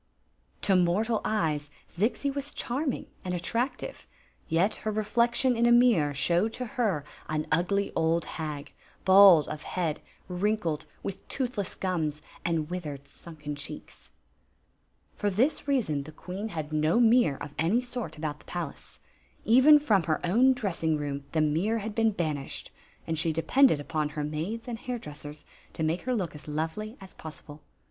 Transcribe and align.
ST 0.63 0.69
of 0.71 0.77
the 0.79 0.83
Magic 0.83 0.87
Clodc 0.87 1.05
To 1.05 1.13
fiiOTtftl 1.13 1.21
eyes 1.25 1.69
Zixi 1.91 2.33
was 2.33 2.53
channing 2.55 3.05
and 3.23 3.35
attractive; 3.35 4.07
yet 4.49 4.75
her 4.77 4.89
reflection 4.91 5.55
in 5.55 5.67
a 5.67 5.71
mirror 5.71 6.15
showed 6.15 6.53
to 6.53 6.65
her 6.65 7.05
an 7.29 7.45
ugly 7.51 7.91
old 7.95 8.25
hag, 8.25 8.73
bald 9.05 9.47
of 9.47 9.61
head, 9.61 10.01
wrinkled, 10.27 10.87
with 11.03 11.27
toothless 11.27 11.75
gums 11.75 12.23
and 12.43 12.71
withered, 12.71 13.07
sunken 13.07 13.55
cheeks. 13.55 14.11
¥&r 15.19 15.29
tilts 15.35 15.67
reaaon 15.67 16.03
die 16.03 16.11
qvmen 16.13 16.49
had 16.49 16.73
no 16.73 16.99
mirror 16.99 17.37
of 17.37 17.53
any 17.59 17.79
mrt 17.79 18.13
Bkmit 18.19 18.39
the 18.39 18.45
palace. 18.45 18.99
Even 19.45 19.77
fror. 19.77 20.01
her 20.07 20.25
own 20.25 20.53
dressing 20.53 20.95
'om" 20.97 21.25
le 21.35 21.41
mirror 21.41 21.77
had' 21.77 21.95
ten 21.95 22.09
banished, 22.09 22.71
and 23.05 23.19
she 23.19 23.31
depended 23.31 23.79
er 23.79 23.83
naids 24.23 24.67
and 24.67 24.79
hair 24.79 24.97
dressers 24.97 25.45
to 25.73 25.83
make 25.83 26.01
her 26.05 26.15
look 26.15 26.33
as 26.33 26.45
hi^dy 26.47 26.97
a. 26.99 27.15
possible. 27.21 27.61